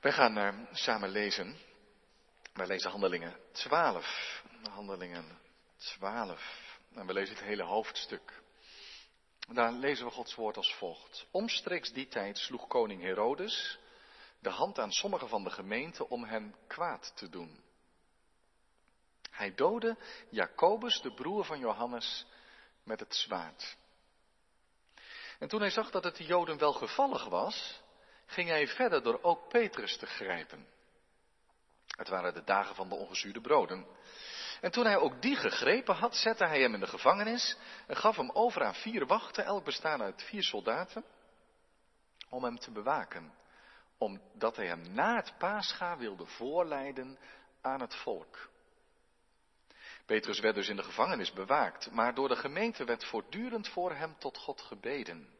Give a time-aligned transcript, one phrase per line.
[0.00, 1.56] Wij gaan uh, samen lezen.
[2.52, 4.42] Wij lezen Handelingen 12.
[4.70, 5.38] Handelingen
[5.76, 6.78] 12.
[6.94, 8.42] En we lezen het hele hoofdstuk.
[9.52, 11.26] Daar lezen we Gods woord als volgt.
[11.30, 13.78] Omstreeks die tijd sloeg koning Herodes
[14.38, 17.64] de hand aan sommigen van de gemeente om hen kwaad te doen.
[19.30, 19.96] Hij doodde
[20.30, 22.26] Jacobus, de broer van Johannes,
[22.82, 23.76] met het zwaard.
[25.38, 27.80] En toen hij zag dat het de Joden wel gevallig was,
[28.26, 30.66] ging hij verder door ook Petrus te grijpen.
[31.86, 33.86] Het waren de dagen van de ongezuurde broden.
[34.60, 38.16] En toen hij ook die gegrepen had, zette hij hem in de gevangenis en gaf
[38.16, 41.04] hem over aan vier wachten, elk bestaan uit vier soldaten,
[42.28, 43.32] om hem te bewaken,
[43.98, 47.18] omdat hij hem na het paascha wilde voorleiden
[47.60, 48.48] aan het volk.
[50.06, 54.18] Petrus werd dus in de gevangenis bewaakt, maar door de gemeente werd voortdurend voor hem
[54.18, 55.35] tot God gebeden.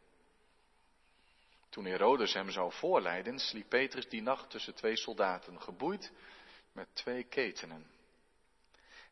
[1.77, 6.13] Toen Herodes hem zou voorleiden, sliep Petrus die nacht tussen twee soldaten, geboeid
[6.73, 7.91] met twee ketenen.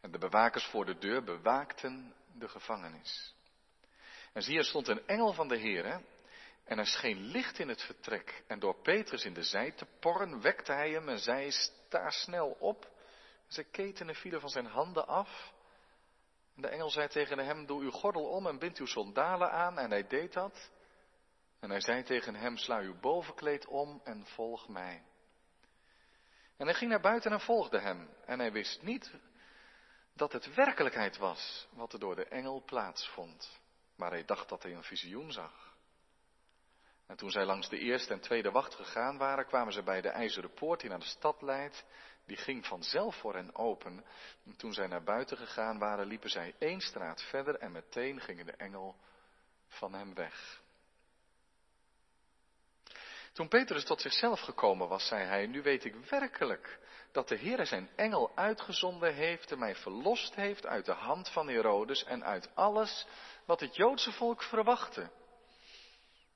[0.01, 3.35] En de bewakers voor de deur bewaakten de gevangenis.
[4.33, 6.03] En zie, er stond een engel van de Heer,
[6.65, 8.45] en er scheen licht in het vertrek.
[8.47, 12.57] En door Petrus in de zij te porren, wekte hij hem en zei, sta snel
[12.59, 12.91] op.
[13.47, 15.53] Zijn ketenen vielen van zijn handen af.
[16.57, 19.79] En de engel zei tegen hem, doe uw gordel om en bind uw sandalen aan.
[19.79, 20.73] En hij deed dat.
[21.65, 25.03] En hij zei tegen hem, sla uw bovenkleed om en volg mij.
[26.57, 28.09] En hij ging naar buiten en volgde hem.
[28.27, 29.13] En hij wist niet
[30.13, 33.61] dat het werkelijkheid was wat er door de engel plaatsvond.
[33.97, 35.77] Maar hij dacht dat hij een visioen zag.
[37.07, 40.09] En toen zij langs de eerste en tweede wacht gegaan waren, kwamen ze bij de
[40.09, 41.85] ijzeren poort die naar de stad leidt.
[42.27, 44.05] Die ging vanzelf voor hen open.
[44.45, 48.47] En toen zij naar buiten gegaan waren, liepen zij één straat verder en meteen gingen
[48.47, 48.97] de engel
[49.69, 50.63] van hem weg.
[53.35, 56.79] Toen Petrus tot zichzelf gekomen was, zei hij, nu weet ik werkelijk
[57.13, 61.49] dat de Heer zijn engel uitgezonden heeft en mij verlost heeft uit de hand van
[61.49, 63.07] Herodes en uit alles
[63.45, 65.11] wat het Joodse volk verwachtte.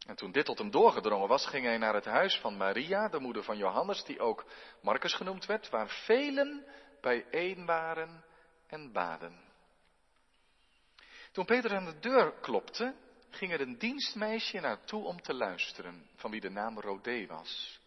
[0.07, 3.21] En toen dit tot hem doorgedrongen was, ging hij naar het huis van Maria, de
[3.21, 4.45] moeder van Johannes, die ook
[4.83, 6.67] Marcus genoemd werd, waar velen
[7.01, 8.25] bijeen waren
[8.67, 9.41] en baden.
[11.33, 12.95] Toen Peter aan de deur klopte,
[13.31, 17.81] ging er een dienstmeisje naartoe om te luisteren, van wie de naam Rodé was.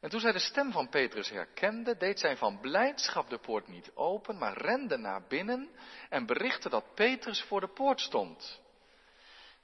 [0.00, 3.90] En toen zij de stem van Petrus herkende, deed zij van blijdschap de poort niet
[3.94, 5.70] open, maar rende naar binnen
[6.08, 8.60] en berichtte dat Petrus voor de poort stond.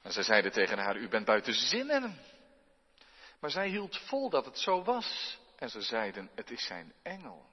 [0.03, 2.19] En zij zeiden tegen haar, u bent buiten zinnen.
[3.41, 5.39] Maar zij hield vol dat het zo was.
[5.57, 7.47] En ze zeiden, het is zijn engel.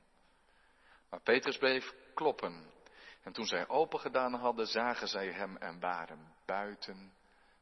[1.09, 2.71] Maar Petrus bleef kloppen.
[3.23, 7.13] En toen zij open gedaan hadden, zagen zij hem en waren buiten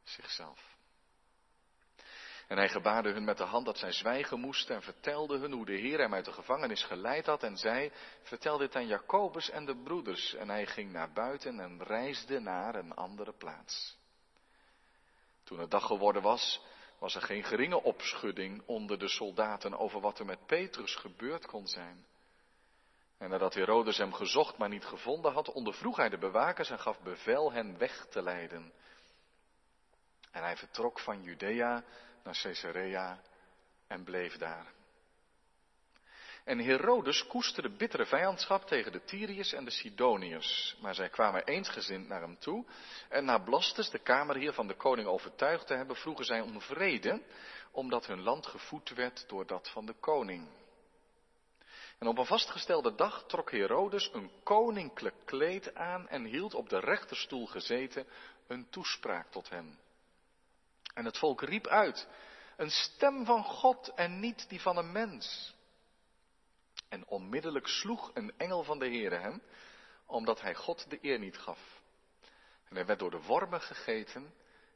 [0.03, 0.73] zichzelf.
[2.47, 5.65] En hij gebaarde hun met de hand dat zij zwijgen moesten en vertelde hun hoe
[5.65, 7.91] de Heer hem uit de gevangenis geleid had en zei,
[8.23, 10.33] vertel dit aan Jacobus en de broeders.
[10.33, 13.97] En hij ging naar buiten en reisde naar een andere plaats.
[15.43, 16.61] Toen het dag geworden was,
[16.99, 21.67] was er geen geringe opschudding onder de soldaten over wat er met Petrus gebeurd kon
[21.67, 22.05] zijn.
[23.17, 27.01] En nadat Herodes hem gezocht, maar niet gevonden had, ondervroeg hij de bewakers en gaf
[27.01, 28.73] bevel hen weg te leiden.
[30.33, 31.83] En hij vertrok van Judea
[32.23, 33.21] naar Caesarea
[33.87, 34.65] en bleef daar.
[36.43, 40.77] En Herodes koesterde bittere vijandschap tegen de Tyriërs en de Sidoniërs.
[40.81, 42.65] Maar zij kwamen eensgezind naar hem toe.
[43.09, 47.21] En na Blastus, de kamerheer van de koning, overtuigd te hebben, vroegen zij om vrede,
[47.71, 50.47] omdat hun land gevoed werd door dat van de koning.
[51.99, 56.79] En op een vastgestelde dag trok Herodes een koninklijk kleed aan en hield op de
[56.79, 58.07] rechterstoel gezeten
[58.47, 59.79] een toespraak tot hem.
[60.93, 62.07] En het volk riep uit,
[62.57, 65.55] een stem van God en niet die van een mens.
[66.89, 69.41] En onmiddellijk sloeg een engel van de Heere hem,
[70.05, 71.81] omdat hij God de eer niet gaf.
[72.69, 74.33] En hij werd door de wormen gegeten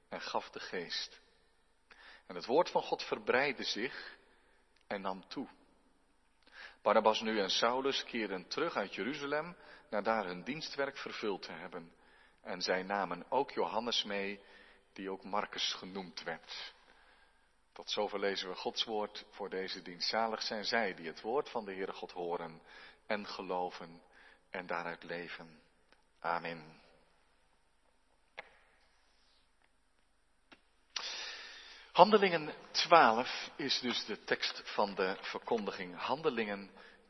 [0.09, 1.21] en gaf de geest.
[2.27, 4.17] En het woord van God verbreidde zich
[4.87, 5.47] en nam toe.
[6.81, 9.55] Barnabas nu en Saulus keerden terug uit Jeruzalem
[9.89, 11.93] naar daar hun dienstwerk vervuld te hebben.
[12.41, 14.39] En zij namen ook Johannes mee,
[14.97, 16.73] die ook Marcus genoemd werd.
[17.73, 20.09] Tot zover lezen we Gods woord voor deze dienst.
[20.09, 22.61] Zalig zijn zij die het woord van de Heere God horen
[23.05, 24.01] en geloven
[24.49, 25.61] en daaruit leven.
[26.19, 26.81] Amen.
[31.91, 35.97] Handelingen 12 is dus de tekst van de verkondiging.
[35.97, 36.69] Handelingen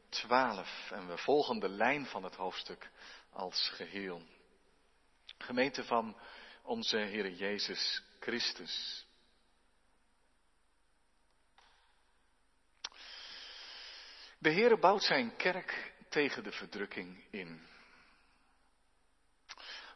[0.09, 0.91] 12.
[0.91, 2.89] En we volgen de lijn van het hoofdstuk
[3.29, 4.21] als geheel.
[5.37, 6.17] Gemeente van
[6.67, 9.05] onze Heer Jezus Christus.
[14.39, 17.67] De Heere bouwt zijn kerk tegen de verdrukking in.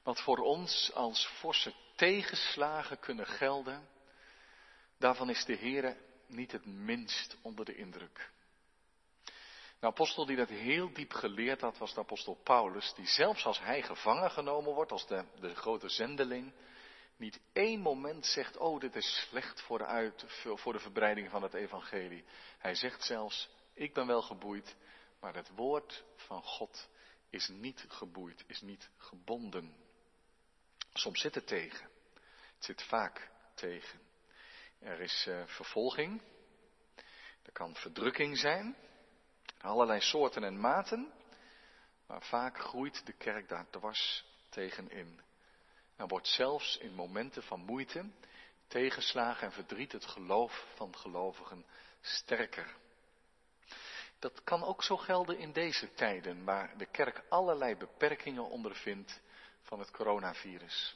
[0.04, 3.90] Wat voor ons als forse tegenslagen kunnen gelden,
[4.98, 5.98] daarvan is de Heere
[6.28, 8.32] niet het minst onder de indruk.
[9.82, 13.60] De apostel die dat heel diep geleerd had, was de apostel Paulus, die zelfs als
[13.60, 16.54] hij gevangen genomen wordt, als de, de grote zendeling,
[17.18, 21.44] niet één moment zegt, oh dit is slecht voor de, uit, voor de verbreiding van
[21.44, 22.24] het evangelie.
[22.58, 24.76] Hij zegt zelfs, ik ben wel geboeid,
[25.20, 26.90] maar het woord van God
[27.30, 29.76] is niet geboeid, is niet gebonden.
[30.94, 31.90] Soms zit het tegen.
[32.56, 34.00] Het zit vaak tegen.
[34.80, 36.22] Er is uh, vervolging.
[37.44, 38.76] Er kan verdrukking zijn.
[39.62, 41.12] Allerlei soorten en maten.
[42.08, 45.22] Maar vaak groeit de kerk daar dwars tegenin.
[45.96, 48.06] En wordt zelfs in momenten van moeite,
[48.68, 51.66] tegenslagen en verdriet het geloof van gelovigen
[52.02, 52.76] sterker.
[54.20, 59.22] Dat kan ook zo gelden in deze tijden, waar de kerk allerlei beperkingen ondervindt
[59.62, 60.96] van het coronavirus.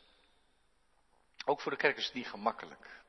[1.45, 3.03] Ook voor de kerk is het niet gemakkelijk.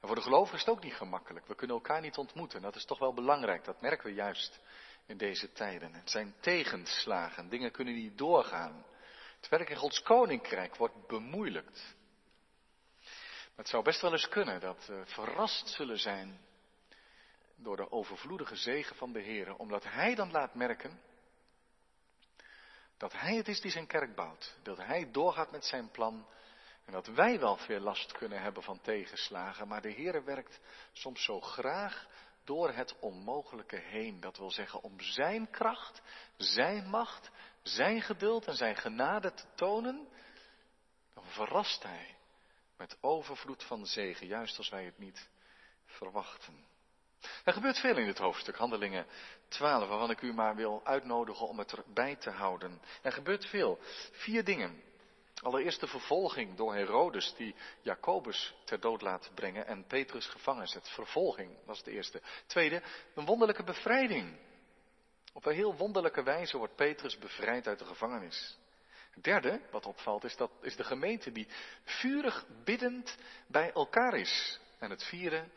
[0.00, 1.46] En voor de gelovigen is het ook niet gemakkelijk.
[1.46, 2.62] We kunnen elkaar niet ontmoeten.
[2.62, 3.64] Dat is toch wel belangrijk.
[3.64, 4.60] Dat merken we juist
[5.06, 5.94] in deze tijden.
[5.94, 7.48] Het zijn tegenslagen.
[7.48, 8.84] Dingen kunnen niet doorgaan.
[9.36, 11.94] Het werk in Gods koninkrijk wordt bemoeilijkt.
[13.56, 16.40] Maar het zou best wel eens kunnen dat we verrast zullen zijn
[17.56, 21.00] door de overvloedige zegen van de Heer, omdat Hij dan laat merken
[22.96, 26.26] dat Hij het is die zijn kerk bouwt, dat Hij doorgaat met zijn plan
[26.84, 30.60] en dat wij wel veel last kunnen hebben van tegenslagen, maar de Heer werkt
[30.92, 32.06] soms zo graag
[32.46, 34.20] door het onmogelijke heen.
[34.20, 36.02] Dat wil zeggen om Zijn kracht,
[36.36, 37.30] Zijn macht,
[37.62, 40.08] Zijn geduld en Zijn genade te tonen.
[41.14, 42.16] Dan verrast Hij
[42.76, 45.28] met overvloed van zegen, juist als wij het niet
[45.86, 46.64] verwachten.
[47.44, 49.06] Er gebeurt veel in dit hoofdstuk, Handelingen
[49.48, 52.80] 12, waarvan ik u maar wil uitnodigen om het erbij te houden.
[53.02, 53.78] Er gebeurt veel.
[54.12, 54.82] Vier dingen.
[55.42, 60.88] Allereerst de vervolging door Herodes, die Jacobus ter dood laat brengen en Petrus gevangen zet.
[60.88, 62.22] Vervolging was het eerste.
[62.46, 62.82] Tweede,
[63.14, 64.38] een wonderlijke bevrijding.
[65.32, 68.58] Op een heel wonderlijke wijze wordt Petrus bevrijd uit de gevangenis.
[69.20, 71.48] Derde, wat opvalt, is, dat, is de gemeente die
[71.84, 73.16] vurig biddend
[73.46, 74.60] bij elkaar is.
[74.78, 75.48] En het vierde,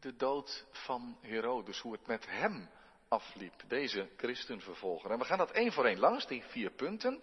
[0.00, 2.70] de dood van Herodes, hoe het met hem
[3.08, 5.10] afliep, deze christenvervolger.
[5.10, 7.22] En we gaan dat één voor één langs, die vier punten.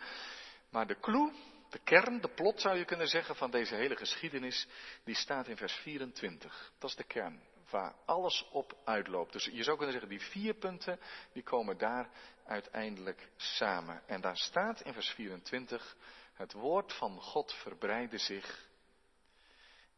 [0.69, 1.31] Maar de clue,
[1.69, 4.67] de kern, de plot zou je kunnen zeggen van deze hele geschiedenis,
[5.03, 6.71] die staat in vers 24.
[6.79, 9.31] Dat is de kern, waar alles op uitloopt.
[9.31, 10.99] Dus je zou kunnen zeggen, die vier punten,
[11.33, 12.09] die komen daar
[12.45, 14.07] uiteindelijk samen.
[14.07, 15.95] En daar staat in vers 24,
[16.33, 18.69] het woord van God verbreidde zich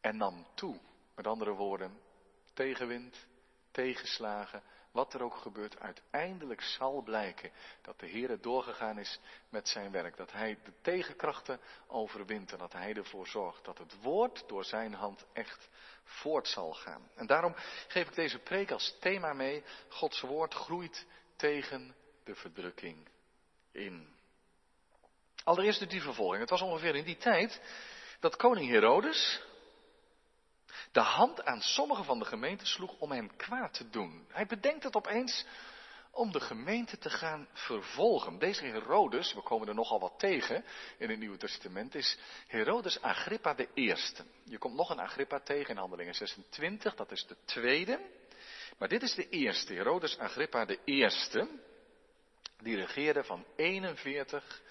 [0.01, 0.79] en nam toe.
[1.15, 1.99] Met andere woorden,
[2.53, 3.27] tegenwind,
[3.71, 7.51] tegenslagen, wat er ook gebeurt, uiteindelijk zal blijken
[7.81, 10.17] dat de Heer doorgegaan is met zijn werk.
[10.17, 14.93] Dat Hij de tegenkrachten overwint en dat Hij ervoor zorgt dat het woord door zijn
[14.93, 15.69] hand echt
[16.03, 17.09] voort zal gaan.
[17.15, 17.55] En daarom
[17.87, 19.63] geef ik deze preek als thema mee.
[19.89, 21.05] Gods woord groeit
[21.35, 23.07] tegen de verdrukking
[23.71, 24.15] in.
[25.43, 26.39] Allereerst die vervolging.
[26.41, 27.61] Het was ongeveer in die tijd
[28.19, 29.41] dat koning Herodes,
[30.91, 34.25] de hand aan sommige van de gemeenten sloeg om hem kwaad te doen.
[34.29, 35.45] Hij bedenkt het opeens
[36.11, 38.39] om de gemeente te gaan vervolgen.
[38.39, 40.65] Deze Herodes, we komen er nogal wat tegen
[40.97, 44.25] in het Nieuwe Testament, is Herodes Agrippa de eerste.
[44.43, 47.99] Je komt nog een Agrippa tegen in Handelingen 26, dat is de tweede.
[48.77, 51.47] Maar dit is de eerste, Herodes Agrippa de eerste.
[52.57, 54.61] Die regeerde van 41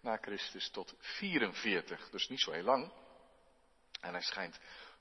[0.00, 2.92] na Christus tot 44, dus niet zo heel lang.
[4.00, 4.60] En hij schijnt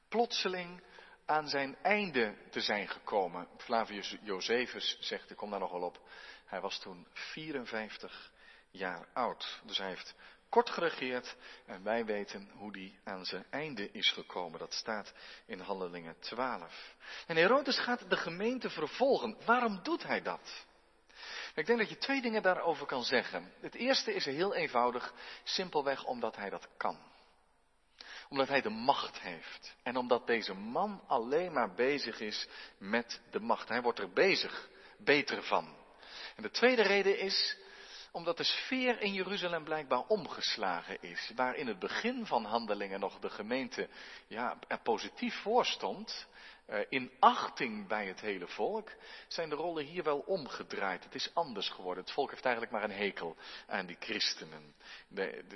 [0.10, 0.84] plotseling
[1.26, 3.48] aan zijn einde te zijn gekomen.
[3.58, 6.00] Flavius Josephus zegt, ik kom daar nogal op,
[6.46, 8.32] hij was toen 54
[8.72, 9.62] jaar oud.
[9.66, 10.16] Dus hij heeft
[10.50, 11.36] kort geregeerd
[11.66, 14.60] en wij weten hoe die aan zijn einde is gekomen.
[14.60, 15.14] Dat staat
[15.46, 16.96] in Handelingen 12.
[17.28, 19.38] En Herodes gaat de gemeente vervolgen.
[19.46, 20.66] Waarom doet hij dat?
[21.56, 23.54] Ik denk dat je twee dingen daarover kan zeggen.
[23.60, 25.14] Het eerste is heel eenvoudig,
[25.44, 27.00] simpelweg omdat hij dat kan
[28.30, 29.76] omdat hij de macht heeft.
[29.84, 33.70] En omdat deze man alleen maar bezig is met de macht.
[33.70, 35.76] Hij wordt er bezig, beter van.
[36.36, 37.58] En de tweede reden is
[38.12, 41.32] omdat de sfeer in Jeruzalem blijkbaar omgeslagen is.
[41.36, 43.90] Waar in het begin van handelingen nog de gemeente
[44.28, 46.28] ja, positief voor stond,
[46.66, 48.92] eh, in achting bij het hele volk,
[49.28, 51.04] zijn de rollen hier wel omgedraaid.
[51.04, 52.04] Het is anders geworden.
[52.04, 53.36] Het volk heeft eigenlijk maar een hekel
[53.68, 54.76] aan die christenen.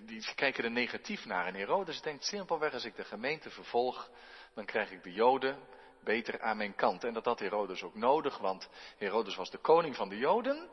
[0.06, 1.46] Die kijken er negatief naar.
[1.46, 4.10] En Herodes denkt simpelweg, als ik de gemeente vervolg,
[4.54, 5.58] dan krijg ik de Joden
[6.04, 7.04] beter aan mijn kant.
[7.04, 10.70] En dat had Herodes ook nodig, want Herodes was de koning van de Joden.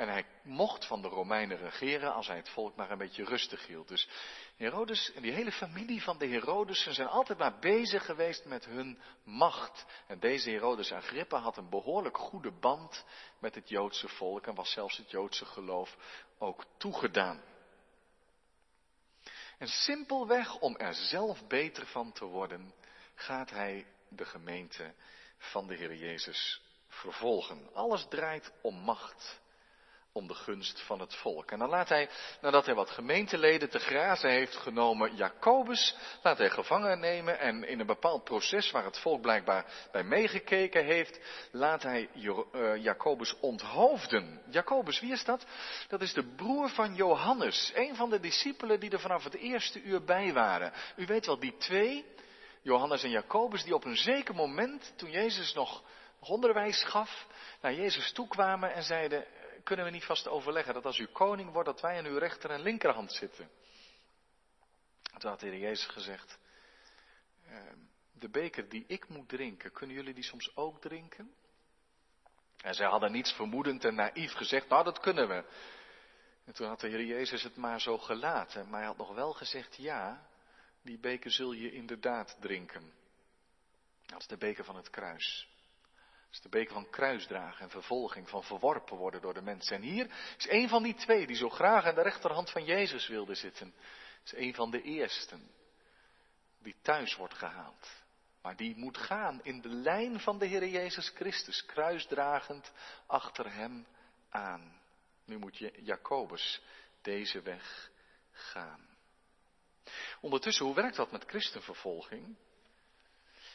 [0.00, 3.66] En hij mocht van de Romeinen regeren als hij het volk maar een beetje rustig
[3.66, 3.88] hield.
[3.88, 4.08] Dus
[4.56, 8.98] Herodes en die hele familie van de Herodesen zijn altijd maar bezig geweest met hun
[9.24, 9.86] macht.
[10.06, 13.04] En deze Herodes Agrippa had een behoorlijk goede band
[13.38, 15.96] met het Joodse volk en was zelfs het Joodse geloof
[16.38, 17.42] ook toegedaan.
[19.58, 22.74] En simpelweg om er zelf beter van te worden,
[23.14, 24.94] gaat hij de gemeente
[25.38, 27.74] van de Heer Jezus vervolgen.
[27.74, 29.39] Alles draait om macht
[30.12, 31.50] om de gunst van het volk.
[31.50, 32.08] En dan laat hij,
[32.40, 37.80] nadat hij wat gemeenteleden te grazen heeft genomen, Jacobus, laat hij gevangen nemen en in
[37.80, 41.20] een bepaald proces waar het volk blijkbaar bij meegekeken heeft,
[41.52, 44.42] laat hij uh, Jacobus onthoofden.
[44.48, 45.46] Jacobus, wie is dat?
[45.88, 49.82] Dat is de broer van Johannes, een van de discipelen die er vanaf het eerste
[49.82, 50.72] uur bij waren.
[50.96, 52.06] U weet wel, die twee,
[52.62, 55.82] Johannes en Jacobus, die op een zeker moment, toen Jezus nog
[56.20, 57.26] onderwijs gaf,
[57.60, 59.24] naar Jezus toekwamen en zeiden,
[59.70, 62.50] kunnen we niet vast overleggen dat als u koning wordt, dat wij aan uw rechter
[62.50, 63.50] en linkerhand zitten?
[65.18, 66.38] Toen had de Heer Jezus gezegd,
[67.46, 67.78] ehm,
[68.12, 71.34] de beker die ik moet drinken, kunnen jullie die soms ook drinken?
[72.56, 75.44] En zij hadden niets vermoedend en naïef gezegd, nou dat kunnen we.
[76.44, 79.32] En toen had de Heer Jezus het maar zo gelaten, maar hij had nog wel
[79.32, 80.26] gezegd, ja,
[80.82, 82.92] die beker zul je inderdaad drinken.
[84.06, 85.49] Dat is de beker van het kruis
[86.30, 89.76] is de beker van kruisdragen en vervolging, van verworpen worden door de mensen.
[89.76, 93.08] En hier is een van die twee die zo graag aan de rechterhand van Jezus
[93.08, 93.74] wilde zitten.
[94.24, 95.50] Is een van de eersten
[96.58, 98.02] die thuis wordt gehaald.
[98.42, 102.72] Maar die moet gaan in de lijn van de Heer Jezus Christus, kruisdragend
[103.06, 103.86] achter hem
[104.28, 104.80] aan.
[105.24, 106.62] Nu moet je Jacobus
[107.02, 107.90] deze weg
[108.30, 108.88] gaan.
[110.20, 112.36] Ondertussen, hoe werkt dat met christenvervolging?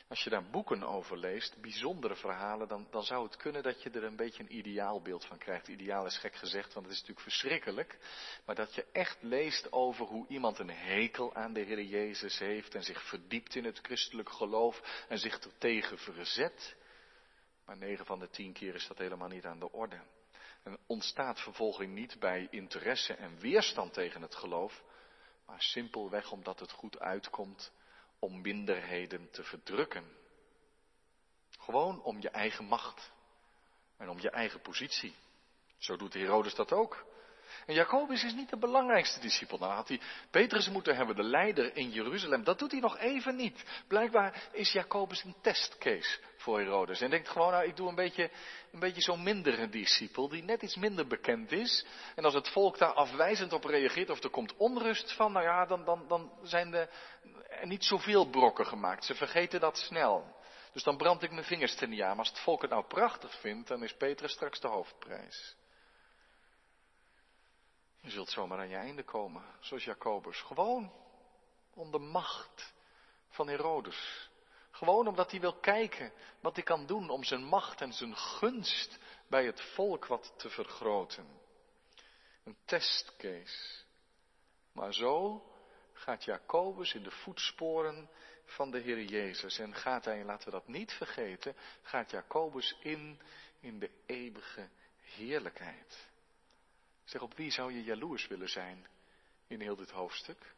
[0.08, 3.90] Als je daar boeken over leest, bijzondere verhalen, dan, dan zou het kunnen dat je
[3.90, 5.68] er een beetje een ideaalbeeld van krijgt.
[5.68, 7.98] Ideaal is gek gezegd, want het is natuurlijk verschrikkelijk.
[8.46, 12.76] Maar dat je echt leest over hoe iemand een hekel aan de Heer Jezus heeft
[12.76, 16.76] en zich verdiept in het christelijk geloof en zich er tegen verzet.
[17.66, 20.02] Maar negen van de tien keer is dat helemaal niet aan de orde.
[20.64, 24.84] En ontstaat vervolging niet bij interesse en weerstand tegen het geloof,
[25.46, 27.72] maar simpelweg omdat het goed uitkomt
[28.26, 30.04] om minderheden te verdrukken.
[31.60, 33.12] Gewoon om je eigen macht
[33.98, 35.16] en om je eigen positie.
[35.78, 37.06] Zo doet Herodes dat ook.
[37.66, 39.58] En Jacobus is niet de belangrijkste discipel.
[39.58, 40.00] Dan had hij
[40.32, 42.44] Petrus moeten hebben, de leider in Jeruzalem.
[42.44, 43.64] Dat doet hij nog even niet.
[43.88, 47.02] Blijkbaar is Jacobus een testcase voor Herodes.
[47.02, 48.32] En denkt gewoon, nou, ik doe een beetje,
[48.72, 51.86] een beetje zo'n mindere discipel, die net iets minder bekend is.
[52.16, 55.66] En als het volk daar afwijzend op reageert, of er komt onrust van, nou ja,
[55.66, 56.72] dan, dan, dan zijn
[57.60, 59.06] er niet zoveel brokken gemaakt.
[59.06, 60.36] Ze vergeten dat snel.
[60.74, 62.10] Dus dan brand ik mijn vingers er niet aan.
[62.10, 65.56] Maar als het volk het nou prachtig vindt, dan is Petrus straks de hoofdprijs.
[68.02, 70.42] Je zult zomaar aan je einde komen, zoals Jacobus.
[70.42, 70.94] Gewoon
[71.74, 72.74] om de macht
[73.30, 74.30] van Herodes.
[74.72, 79.00] Gewoon omdat hij wil kijken wat hij kan doen om zijn macht en zijn gunst
[79.28, 81.28] bij het volk wat te vergroten.
[82.44, 83.84] Een testcase.
[84.72, 85.44] Maar zo
[85.96, 88.10] gaat Jacobus in de voetsporen
[88.46, 89.60] van de Heer Jezus.
[89.60, 93.20] En gaat hij, laten we dat niet vergeten, gaat Jacobus in
[93.66, 94.70] in de eeuwige
[95.02, 96.08] heerlijkheid.
[97.04, 98.88] Zeg, op wie zou je jaloers willen zijn
[99.48, 100.54] in heel dit hoofdstuk?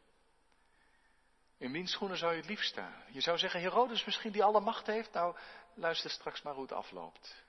[1.58, 3.04] In wiens schoenen zou je het liefst staan?
[3.10, 5.12] Je zou zeggen, Herodes misschien die alle macht heeft?
[5.12, 5.36] Nou,
[5.74, 7.42] luister straks maar hoe het afloopt.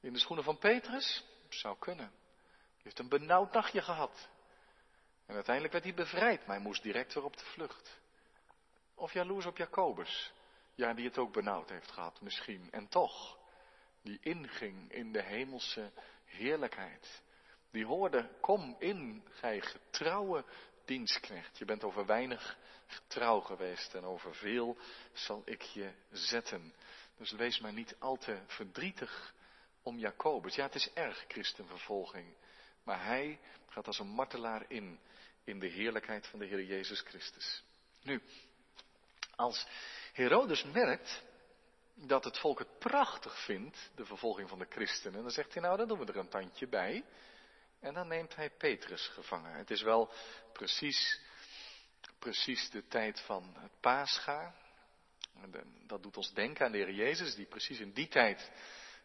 [0.00, 1.24] In de schoenen van Petrus?
[1.48, 2.06] Zou kunnen.
[2.06, 4.28] Hij heeft een benauwd nachtje gehad.
[5.28, 8.00] En uiteindelijk werd hij bevrijd, maar hij moest direct weer op de vlucht.
[8.94, 10.32] Of jaloers op Jacobus.
[10.74, 12.68] Ja, die het ook benauwd heeft gehad, misschien.
[12.70, 13.38] En toch,
[14.02, 15.92] die inging in de hemelse
[16.24, 17.22] heerlijkheid.
[17.70, 20.44] Die hoorde, kom in, gij getrouwe
[20.84, 21.58] dienstknecht.
[21.58, 24.76] Je bent over weinig getrouw geweest en over veel
[25.12, 26.74] zal ik je zetten.
[27.16, 29.34] Dus wees maar niet al te verdrietig
[29.82, 30.54] om Jacobus.
[30.54, 32.36] Ja, het is erg christenvervolging.
[32.82, 35.00] Maar hij gaat als een martelaar in,
[35.44, 37.64] in de heerlijkheid van de Heer Jezus Christus.
[38.02, 38.22] Nu,
[39.36, 39.66] als
[40.12, 41.22] Herodes merkt
[41.94, 45.76] dat het volk het prachtig vindt, de vervolging van de christenen, dan zegt hij nou,
[45.76, 47.04] dan doen we er een tandje bij.
[47.80, 49.52] En dan neemt hij Petrus gevangen.
[49.52, 50.12] Het is wel
[50.52, 51.20] precies,
[52.18, 54.54] precies de tijd van het paascha.
[55.86, 58.50] Dat doet ons denken aan de Heer Jezus, die precies in die tijd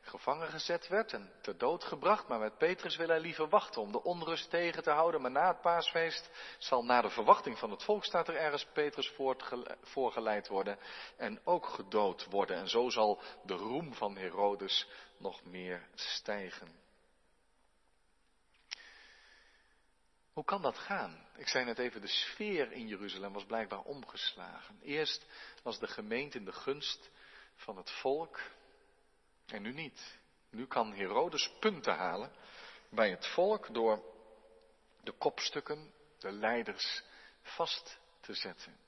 [0.06, 3.92] gevangen gezet werd en ter dood gebracht, maar met Petrus wil hij liever wachten om
[3.92, 5.22] de onrust tegen te houden.
[5.22, 9.14] Maar na het paasfeest zal na de verwachting van het volk, staat er ergens, Petrus
[9.82, 10.80] voorgeleid worden
[11.18, 12.58] en ook gedood worden.
[12.58, 16.82] En zo zal de roem van Herodes nog meer stijgen.
[20.34, 21.28] Hoe kan dat gaan?
[21.36, 24.80] Ik zei net even, de sfeer in Jeruzalem was blijkbaar omgeslagen.
[24.82, 25.26] Eerst
[25.64, 27.10] was de gemeente in de gunst
[27.56, 28.40] van het volk
[29.46, 30.20] en nu niet.
[30.50, 32.32] Nu kan Herodes punten halen
[32.90, 34.04] bij het volk door
[35.04, 37.04] de kopstukken, de leiders
[37.42, 38.84] vast te zetten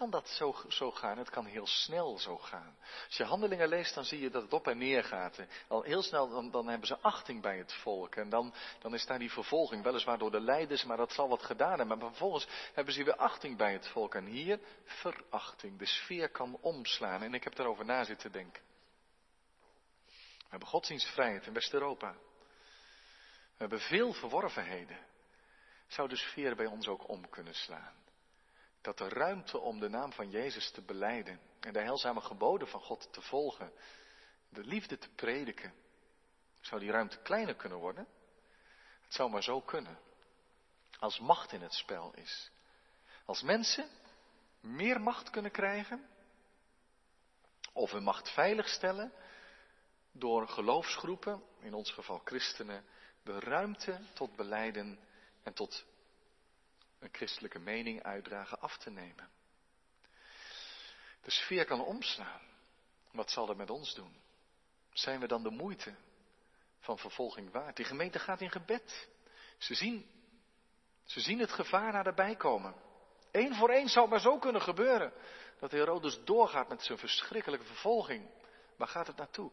[0.00, 1.18] kan dat zo, zo gaan?
[1.18, 2.76] Het kan heel snel zo gaan.
[3.06, 5.40] Als je handelingen leest, dan zie je dat het op en neer gaat.
[5.68, 8.14] Al heel snel, dan, dan hebben ze achting bij het volk.
[8.14, 11.42] En dan, dan is daar die vervolging, weliswaar door de leiders, maar dat zal wat
[11.42, 11.98] gedaan hebben.
[11.98, 14.14] Maar vervolgens hebben ze weer achting bij het volk.
[14.14, 15.78] En hier verachting.
[15.78, 17.22] De sfeer kan omslaan.
[17.22, 18.62] En ik heb daarover na zitten denken.
[20.50, 22.12] We hebben godsdienstvrijheid in West-Europa.
[23.32, 24.98] We hebben veel verworvenheden.
[25.86, 28.00] Zou de sfeer bij ons ook om kunnen slaan?
[28.80, 32.80] dat de ruimte om de naam van Jezus te beleiden en de heilzame geboden van
[32.80, 33.72] God te volgen,
[34.48, 35.74] de liefde te prediken,
[36.60, 38.06] zou die ruimte kleiner kunnen worden?
[39.02, 39.98] Het zou maar zo kunnen.
[40.98, 42.50] Als macht in het spel is.
[43.24, 43.88] Als mensen
[44.60, 46.08] meer macht kunnen krijgen,
[47.72, 49.12] of hun macht veiligstellen,
[50.12, 52.84] door geloofsgroepen, in ons geval christenen,
[53.22, 54.98] de ruimte tot beleiden
[55.42, 55.84] en tot
[56.98, 59.30] een christelijke mening uitdragen af te nemen.
[61.22, 62.40] De sfeer kan omslaan.
[63.12, 64.16] Wat zal dat met ons doen?
[64.92, 65.94] Zijn we dan de moeite
[66.78, 67.76] van vervolging waard?
[67.76, 69.08] Die gemeente gaat in gebed.
[69.58, 70.10] Ze zien,
[71.04, 72.74] ze zien het gevaar naderbij komen.
[73.30, 75.12] Eén voor één zou het maar zo kunnen gebeuren.
[75.58, 78.30] Dat Herodes doorgaat met zijn verschrikkelijke vervolging.
[78.76, 79.50] Waar gaat het naartoe?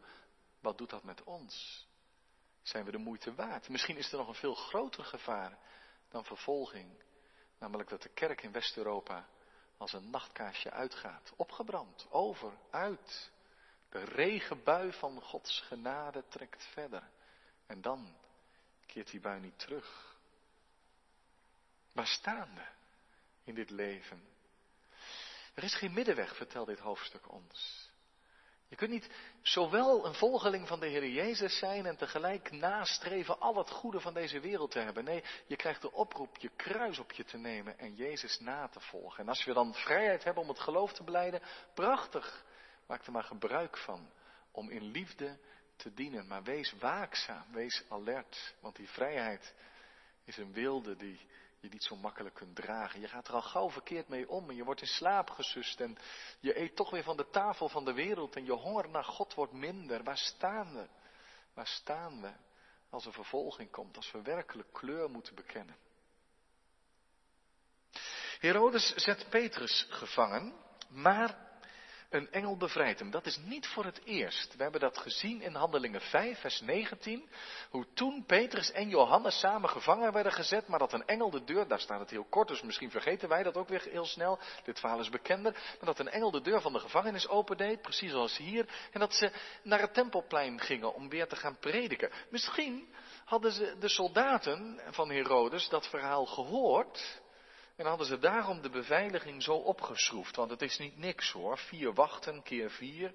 [0.60, 1.86] Wat doet dat met ons?
[2.62, 3.68] Zijn we de moeite waard?
[3.68, 5.58] Misschien is er nog een veel groter gevaar
[6.08, 7.02] dan vervolging
[7.58, 9.28] Namelijk dat de kerk in West-Europa
[9.76, 11.32] als een nachtkaarsje uitgaat.
[11.36, 13.30] Opgebrand, over, uit.
[13.88, 17.10] De regenbui van Gods genade trekt verder.
[17.66, 18.16] En dan
[18.86, 20.16] keert die bui niet terug.
[21.92, 22.66] Waar staan we
[23.44, 24.28] in dit leven?
[25.54, 27.87] Er is geen middenweg, vertelt dit hoofdstuk ons.
[28.68, 29.10] Je kunt niet
[29.42, 34.14] zowel een volgeling van de Heer Jezus zijn en tegelijk nastreven al het goede van
[34.14, 35.04] deze wereld te hebben.
[35.04, 38.80] Nee, je krijgt de oproep je kruis op je te nemen en Jezus na te
[38.80, 39.22] volgen.
[39.22, 41.42] En als we dan vrijheid hebben om het geloof te beleiden,
[41.74, 42.44] prachtig.
[42.86, 44.10] Maak er maar gebruik van
[44.50, 45.38] om in liefde
[45.76, 46.26] te dienen.
[46.26, 48.54] Maar wees waakzaam, wees alert.
[48.60, 49.54] Want die vrijheid
[50.24, 51.20] is een wilde die
[51.60, 53.00] je niet zo makkelijk kunt dragen.
[53.00, 55.96] Je gaat er al gauw verkeerd mee om en je wordt in slaap gesust en
[56.40, 59.34] je eet toch weer van de tafel van de wereld en je honger naar God
[59.34, 60.02] wordt minder.
[60.04, 60.88] Waar staan we?
[61.54, 62.32] Waar staan we
[62.90, 65.76] als er vervolging komt, als we werkelijk kleur moeten bekennen?
[68.38, 70.54] Herodes zet Petrus gevangen,
[70.88, 71.47] maar
[72.10, 73.10] een engel bevrijdt hem.
[73.10, 74.56] Dat is niet voor het eerst.
[74.56, 77.28] We hebben dat gezien in Handelingen 5, vers 19.
[77.70, 81.68] Hoe toen Petrus en Johannes samen gevangen werden gezet, maar dat een engel de deur,
[81.68, 84.38] daar staat het heel kort, dus misschien vergeten wij dat ook weer heel snel.
[84.64, 85.52] Dit verhaal is bekender.
[85.52, 88.88] Maar dat een engel de deur van de gevangenis opendeed, precies zoals hier.
[88.92, 92.10] En dat ze naar het tempelplein gingen om weer te gaan prediken.
[92.30, 92.94] Misschien
[93.24, 97.20] hadden ze de soldaten van Herodes dat verhaal gehoord.
[97.78, 100.36] En hadden ze daarom de beveiliging zo opgeschroefd.
[100.36, 101.58] Want het is niet niks hoor.
[101.58, 103.14] Vier wachten keer vier.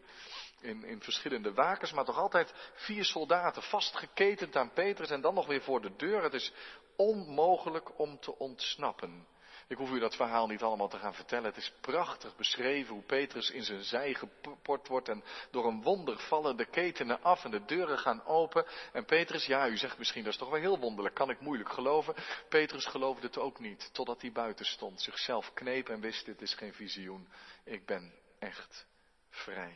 [0.62, 1.91] In, in verschillende wakers.
[1.91, 5.10] Maar toch altijd vier soldaten vastgeketend aan Petrus.
[5.10, 6.23] En dan nog weer voor de deur.
[6.23, 6.54] Het is
[6.95, 9.28] onmogelijk om te ontsnappen.
[9.74, 11.46] Ik hoef u dat verhaal niet allemaal te gaan vertellen.
[11.46, 16.20] Het is prachtig beschreven hoe Petrus in zijn zij geport wordt en door een wonder
[16.20, 18.66] vallen de ketenen af en de deuren gaan open.
[18.92, 21.72] En Petrus, ja, u zegt misschien dat is toch wel heel wonderlijk, kan ik moeilijk
[21.72, 22.16] geloven.
[22.50, 26.54] Petrus geloofde het ook niet, totdat hij buiten stond, zichzelf kneep en wist, dit is
[26.54, 27.28] geen visioen,
[27.64, 28.86] ik ben echt
[29.30, 29.76] vrij.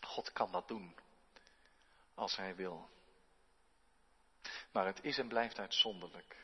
[0.00, 0.94] God kan dat doen,
[2.14, 2.88] als hij wil.
[4.72, 6.43] Maar het is en blijft uitzonderlijk.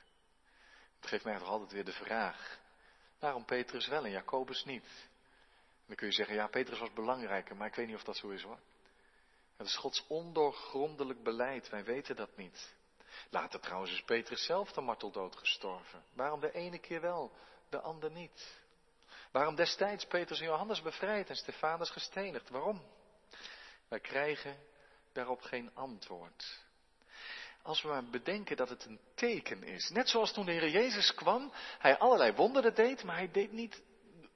[1.01, 2.59] Het geeft mij toch altijd weer de vraag.
[3.19, 5.09] Waarom Petrus wel en Jacobus niet?
[5.87, 8.29] Dan kun je zeggen, ja, Petrus was belangrijker, maar ik weet niet of dat zo
[8.29, 8.59] is hoor.
[9.57, 12.75] Het is Gods ondoorgrondelijk beleid, wij weten dat niet.
[13.31, 16.05] Later trouwens is Petrus zelf de marteldood gestorven.
[16.13, 17.33] Waarom de ene keer wel,
[17.69, 18.61] de ander niet?
[19.31, 22.49] Waarom destijds Petrus en Johannes bevrijd en Stefanus gestenigd?
[22.49, 22.83] Waarom?
[23.89, 24.57] Wij krijgen
[25.13, 26.69] daarop geen antwoord.
[27.63, 29.91] Als we maar bedenken dat het een teken is.
[29.91, 33.83] Net zoals toen de Heer Jezus kwam, hij allerlei wonderen deed, maar hij deed niet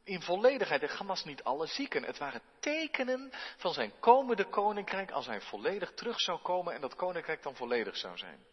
[0.05, 0.83] In volledigheid.
[0.83, 2.03] En genas niet alle zieken.
[2.05, 6.95] Het waren tekenen van zijn komende koninkrijk als hij volledig terug zou komen en dat
[6.95, 8.45] koninkrijk dan volledig zou zijn.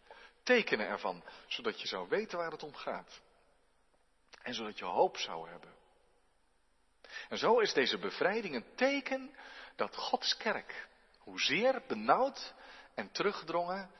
[0.42, 3.20] Tekenen ervan, zodat je zou weten waar het om gaat.
[4.42, 5.74] En zodat je hoop zou hebben.
[7.28, 9.36] En zo is deze bevrijding een teken
[9.76, 12.54] dat Gods kerk, hoezeer benauwd
[12.94, 13.90] en teruggedrongen,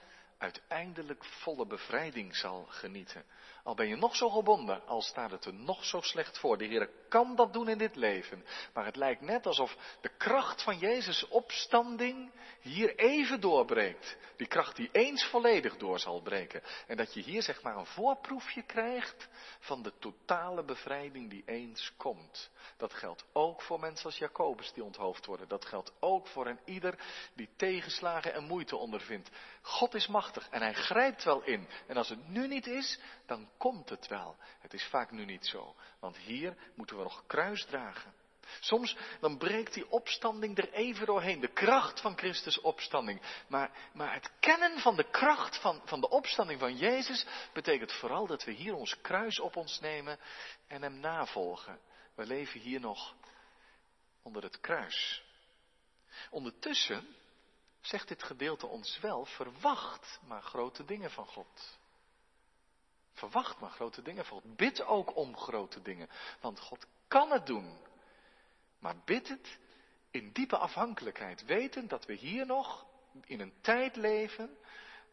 [0.43, 3.25] uiteindelijk volle bevrijding zal genieten.
[3.63, 6.59] Al ben je nog zo gebonden, al staat het er nog zo slecht voor.
[6.59, 8.45] De Heer kan dat doen in dit leven.
[8.75, 14.17] Maar het lijkt net alsof de kracht van Jezus' opstanding hier even doorbreekt.
[14.37, 16.63] Die kracht die eens volledig door zal breken.
[16.87, 21.93] En dat je hier zeg maar een voorproefje krijgt van de totale bevrijding die eens
[21.97, 22.51] komt.
[22.77, 25.49] Dat geldt ook voor mensen als Jacobus die onthoofd worden.
[25.49, 26.99] Dat geldt ook voor een ieder
[27.35, 29.31] die tegenslagen en moeite ondervindt.
[29.63, 31.69] God is machtig en hij grijpt wel in.
[31.87, 34.37] En als het nu niet is, dan komt het wel.
[34.61, 38.15] Het is vaak nu niet zo, want hier moeten we nog kruis dragen.
[38.61, 43.23] Soms dan breekt die opstanding er even doorheen, de kracht van Christus opstanding.
[43.49, 48.27] Maar, maar het kennen van de kracht van, van de opstanding van Jezus betekent vooral
[48.27, 50.19] dat we hier ons kruis op ons nemen
[50.67, 51.81] en Hem navolgen.
[52.15, 53.15] We leven hier nog
[54.23, 55.23] onder het kruis.
[56.31, 57.17] Ondertussen
[57.81, 61.81] zegt dit gedeelte ons wel, verwacht maar grote dingen van God.
[63.13, 64.57] Verwacht maar grote dingen van God.
[64.57, 66.09] Bid ook om grote dingen.
[66.41, 67.79] Want God kan het doen.
[68.79, 69.59] Maar bid het
[70.11, 71.45] in diepe afhankelijkheid.
[71.45, 72.87] Wetend dat we hier nog
[73.25, 74.57] in een tijd leven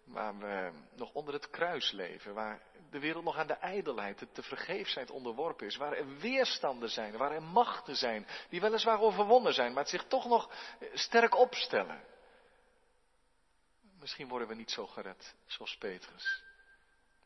[0.03, 2.33] waar we nog onder het kruis leven.
[2.33, 5.75] Waar de wereld nog aan de ijdelheid, de vergeefsheid onderworpen is.
[5.75, 8.27] Waar er weerstanden zijn, waar er machten zijn.
[8.49, 10.51] Die weliswaar overwonnen zijn, maar het zich toch nog
[10.93, 12.03] sterk opstellen.
[13.99, 16.43] Misschien worden we niet zo gered zoals Petrus.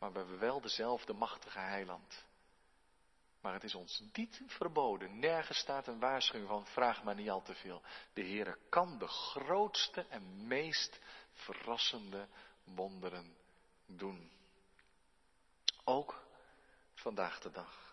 [0.03, 2.25] Maar we hebben wel dezelfde machtige heiland.
[3.41, 5.19] Maar het is ons niet verboden.
[5.19, 7.81] Nergens staat een waarschuwing van vraag maar niet al te veel.
[8.13, 10.99] De Heere kan de grootste en meest
[11.33, 12.27] verrassende
[12.63, 13.35] wonderen
[13.85, 14.31] doen.
[15.83, 16.23] Ook
[16.93, 17.92] vandaag de dag.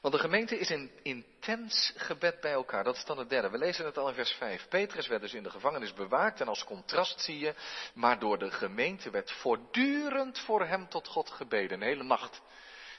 [0.00, 2.84] Want de gemeente is in intens gebed bij elkaar.
[2.84, 3.50] Dat is dan het derde.
[3.50, 4.68] We lezen het al in vers 5.
[4.68, 7.54] Petrus werd dus in de gevangenis bewaakt en als contrast zie je,
[7.94, 11.80] maar door de gemeente werd voortdurend voor hem tot God gebeden.
[11.80, 12.42] Een hele nacht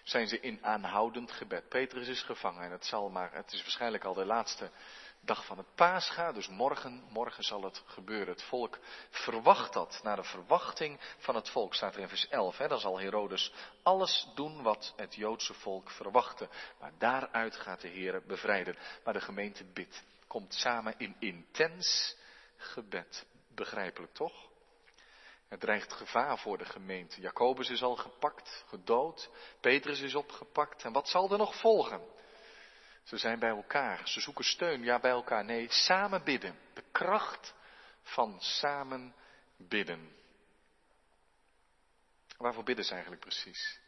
[0.03, 1.69] zijn ze in aanhoudend gebed.
[1.69, 4.71] Petrus is gevangen en het zal maar, het is waarschijnlijk al de laatste
[5.25, 8.33] dag van het paascha, dus morgen, morgen zal het gebeuren.
[8.33, 12.57] Het volk verwacht dat, naar de verwachting van het volk, staat er in vers 11.
[12.57, 16.49] Hè, dan zal Herodes alles doen wat het Joodse volk verwachtte.
[16.79, 18.77] Maar daaruit gaat de Heer bevrijden.
[19.03, 22.17] Maar de gemeente bidt, komt samen in intens
[22.57, 23.25] gebed.
[23.55, 24.51] Begrijpelijk toch?
[25.47, 27.21] Er dreigt gevaar voor de gemeente.
[27.21, 29.29] Jacobus is al gepakt, gedood.
[29.59, 30.83] Petrus is opgepakt.
[30.83, 32.01] En wat zal er nog volgen?
[33.03, 34.07] Ze zijn bij elkaar.
[34.07, 34.83] Ze zoeken steun.
[34.83, 35.45] Ja, bij elkaar.
[35.45, 36.59] Nee, samen bidden.
[36.73, 37.53] De kracht
[38.01, 39.15] van samen
[39.57, 40.15] bidden.
[42.37, 43.79] Waarvoor bidden ze eigenlijk precies?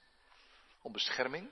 [0.82, 1.50] Om bescherming?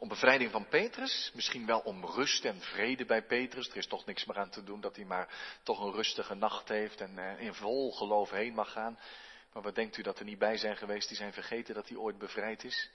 [0.00, 1.30] Om bevrijding van Petrus?
[1.34, 3.68] Misschien wel om rust en vrede bij Petrus.
[3.68, 5.28] Er is toch niks meer aan te doen dat hij maar
[5.62, 8.98] toch een rustige nacht heeft en eh, in vol geloof heen mag gaan.
[9.52, 11.96] Maar wat denkt u dat er niet bij zijn geweest die zijn vergeten dat hij
[11.96, 12.90] ooit bevrijd is?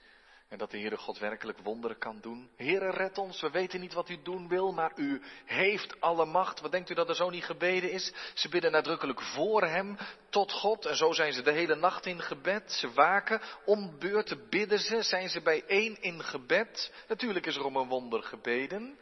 [0.48, 2.50] En dat de Heere God werkelijk wonderen kan doen.
[2.56, 3.40] Heere, red ons.
[3.40, 6.60] We weten niet wat u doen wil, maar u heeft alle macht.
[6.60, 8.12] Wat denkt u dat er zo niet gebeden is?
[8.34, 9.96] Ze bidden nadrukkelijk voor hem,
[10.28, 10.86] tot God.
[10.86, 12.72] En zo zijn ze de hele nacht in gebed.
[12.72, 15.02] Ze waken, om beurten bidden ze.
[15.02, 16.92] Zijn ze bijeen in gebed?
[17.08, 18.98] Natuurlijk is er om een wonder gebeden.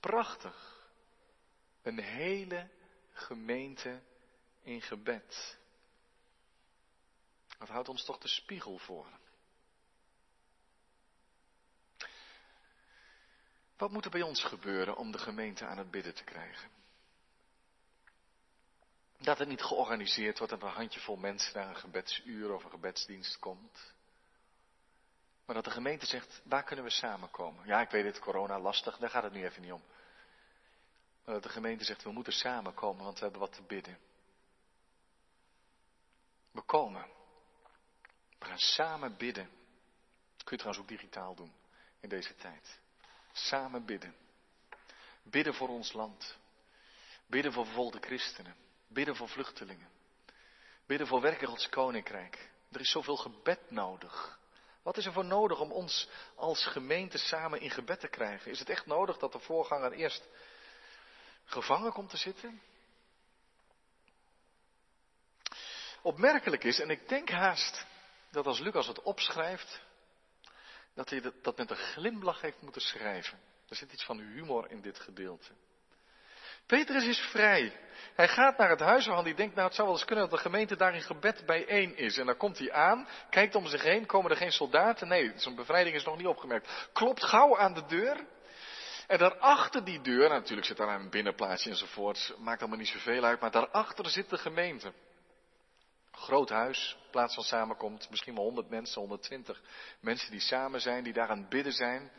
[0.00, 0.80] Prachtig.
[1.82, 2.68] Een hele
[3.12, 4.00] gemeente
[4.62, 5.58] in gebed.
[7.58, 9.20] Dat houdt ons toch de spiegel voor.
[13.82, 16.70] Wat moet er bij ons gebeuren om de gemeente aan het bidden te krijgen?
[19.18, 23.38] Dat het niet georganiseerd wordt dat een handjevol mensen naar een gebedsuur of een gebedsdienst
[23.38, 23.94] komt.
[25.44, 27.66] Maar dat de gemeente zegt, waar kunnen we samenkomen?
[27.66, 29.82] Ja, ik weet het, corona lastig, daar gaat het nu even niet om.
[31.24, 33.98] Maar dat de gemeente zegt, we moeten samenkomen, want we hebben wat te bidden.
[36.50, 37.06] We komen.
[38.38, 39.50] We gaan samen bidden.
[40.36, 41.52] Dat kun je trouwens ook digitaal doen
[42.00, 42.80] in deze tijd.
[43.32, 44.14] Samen bidden.
[45.22, 46.36] Bidden voor ons land.
[47.26, 48.56] Bidden voor vervolgde christenen.
[48.88, 49.88] Bidden voor vluchtelingen.
[50.86, 52.50] Bidden voor werken Gods koninkrijk.
[52.72, 54.38] Er is zoveel gebed nodig.
[54.82, 58.50] Wat is er voor nodig om ons als gemeente samen in gebed te krijgen?
[58.50, 60.28] Is het echt nodig dat de voorganger eerst
[61.44, 62.62] gevangen komt te zitten?
[66.02, 67.86] Opmerkelijk is, en ik denk haast
[68.30, 69.80] dat als Lucas het opschrijft,
[70.94, 73.38] dat hij dat met een glimlach heeft moeten schrijven.
[73.68, 75.52] Er zit iets van humor in dit gedeelte.
[76.66, 77.80] Petrus is vrij.
[78.14, 80.38] Hij gaat naar het huis waarvan hij denkt, nou het zou wel eens kunnen dat
[80.38, 82.18] de gemeente daar in gebed bijeen is.
[82.18, 85.08] En dan komt hij aan, kijkt om zich heen, komen er geen soldaten?
[85.08, 86.88] Nee, zijn bevrijding is nog niet opgemerkt.
[86.92, 88.26] Klopt gauw aan de deur.
[89.06, 93.40] En daarachter die deur, natuurlijk zit daar een binnenplaatsje enzovoort, maakt allemaal niet zoveel uit,
[93.40, 94.92] maar daarachter zit de gemeente.
[96.12, 99.62] Groot huis, plaats van samenkomt, misschien wel 100 mensen, 120
[100.00, 102.10] mensen die samen zijn, die daar aan het bidden zijn.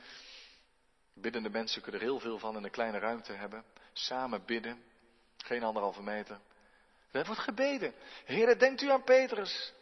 [1.13, 3.63] Biddende mensen kunnen er heel veel van in een kleine ruimte hebben.
[3.93, 4.84] Samen bidden.
[5.38, 6.39] Geen anderhalve meter.
[7.12, 7.93] Er wordt gebeden.
[8.25, 9.73] Heere, denkt u aan Petrus.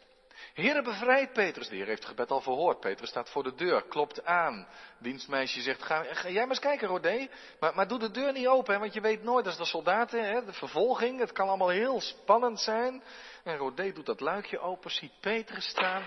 [0.54, 1.68] Heere, bevrijd Petrus.
[1.68, 2.80] De Heer heeft het gebed al verhoord.
[2.80, 4.66] Petrus staat voor de deur, klopt aan.
[4.98, 7.28] Dienstmeisje zegt, ga, jij maar eens kijken, Rodé.
[7.60, 10.44] Maar, maar doe de deur niet open, want je weet nooit, als de soldaten, hè,
[10.44, 13.02] de vervolging, het kan allemaal heel spannend zijn.
[13.44, 16.06] En Rodé doet dat luikje open, ziet Petrus staan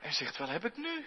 [0.00, 1.06] en zegt, wel heb ik nu?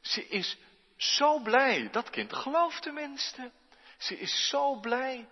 [0.00, 0.58] Ze is
[0.96, 1.88] zo blij.
[1.90, 3.50] Dat kind gelooft tenminste.
[3.98, 5.28] Ze is zo blij.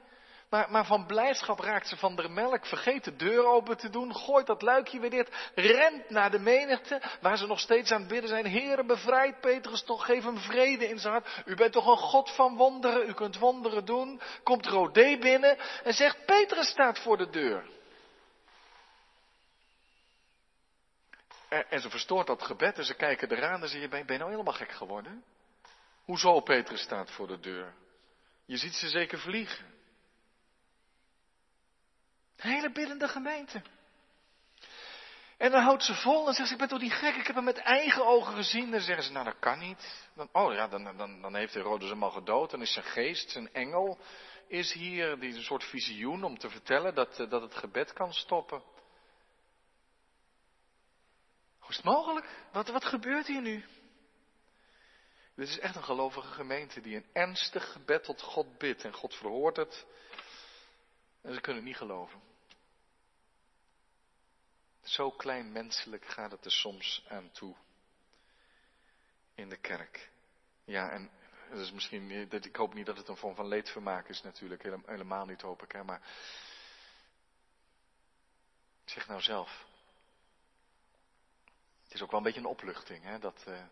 [0.51, 4.15] Maar, maar, van blijdschap raakt ze van de melk, vergeet de deur open te doen,
[4.15, 8.09] gooit dat luikje weer dicht, rent naar de menigte, waar ze nog steeds aan het
[8.09, 8.51] bidden zijn.
[8.51, 11.43] Heere, bevrijd Petrus toch, geef hem vrede in zijn hart.
[11.45, 14.21] U bent toch een God van wonderen, u kunt wonderen doen.
[14.43, 17.76] Komt Rodé binnen en zegt, Petrus staat voor de deur.
[21.65, 24.53] En, ze verstoort dat gebed en ze kijken eraan en zeggen, ben je nou helemaal
[24.53, 25.25] gek geworden?
[26.05, 27.75] Hoezo Petrus staat voor de deur?
[28.45, 29.75] Je ziet ze zeker vliegen.
[32.37, 33.63] Een hele biddende gemeente.
[35.37, 37.37] En dan houdt ze vol en zegt ze, ik ben toch niet gek, ik heb
[37.37, 38.71] hem met eigen ogen gezien.
[38.71, 40.09] Dan zeggen ze, nou dat kan niet.
[40.15, 42.51] Dan, oh ja, dan, dan, dan heeft Herodes hem al gedood.
[42.51, 43.99] Dan is zijn geest, zijn engel,
[44.49, 48.63] is hier, die een soort visioen om te vertellen dat, dat het gebed kan stoppen.
[51.67, 52.27] Hoe is het mogelijk?
[52.53, 53.65] Wat, wat gebeurt hier nu?
[55.35, 58.85] Dit is echt een gelovige gemeente die een ernstig gebed tot God bidt.
[58.85, 59.87] En God verhoort het.
[61.23, 62.21] En ze kunnen niet geloven.
[64.83, 67.55] Zo klein menselijk gaat het er soms aan toe.
[69.35, 70.11] In de kerk.
[70.65, 71.11] Ja, en
[71.51, 74.63] dat is misschien, ik hoop niet dat het een vorm van leedvermaak is natuurlijk.
[74.87, 75.73] Helemaal niet hoop ik.
[75.73, 76.01] Hè, maar
[78.85, 79.67] zeg nou zelf.
[81.97, 83.63] Is ook wel een beetje een opluchting hè, dat, uh,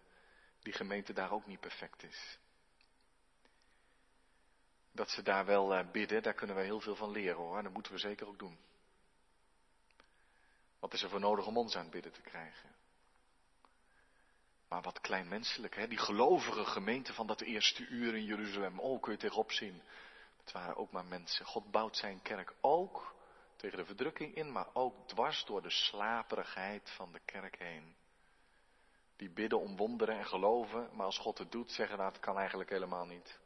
[0.63, 2.39] die gemeente daar ook niet perfect is.
[4.93, 7.57] Dat ze daar wel uh, bidden, daar kunnen we heel veel van leren hoor.
[7.57, 8.59] En dat moeten we zeker ook doen.
[10.79, 12.75] Wat is er voor nodig om ons aan het bidden te krijgen?
[14.69, 15.89] Maar wat kleinmenselijk, hè?
[15.89, 18.81] die gelovige gemeente van dat eerste uur in Jeruzalem.
[18.81, 19.83] Oh, kun je tegenop zien.
[20.37, 21.47] Het waren ook maar mensen.
[21.47, 23.15] God bouwt zijn kerk ook
[23.57, 27.97] tegen de verdrukking in, maar ook dwars door de slaperigheid van de kerk heen.
[29.16, 32.70] Die bidden om wonderen en geloven, maar als God het doet, zeggen dat kan eigenlijk
[32.70, 33.38] helemaal niet.